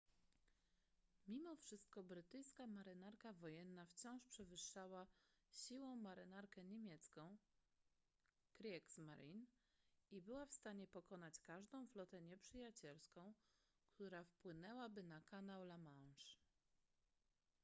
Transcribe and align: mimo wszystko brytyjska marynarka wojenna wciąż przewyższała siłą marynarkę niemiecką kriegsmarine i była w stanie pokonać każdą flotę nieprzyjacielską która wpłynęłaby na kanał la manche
mimo 1.27 1.55
wszystko 1.55 2.03
brytyjska 2.03 2.67
marynarka 2.67 3.33
wojenna 3.33 3.85
wciąż 3.85 4.25
przewyższała 4.25 5.07
siłą 5.49 5.95
marynarkę 5.95 6.63
niemiecką 6.63 7.37
kriegsmarine 8.53 9.45
i 10.11 10.21
była 10.21 10.45
w 10.45 10.53
stanie 10.53 10.87
pokonać 10.87 11.39
każdą 11.39 11.87
flotę 11.87 12.21
nieprzyjacielską 12.21 13.33
która 13.85 14.23
wpłynęłaby 14.23 15.03
na 15.03 15.21
kanał 15.21 15.63
la 15.63 15.77
manche 15.77 16.37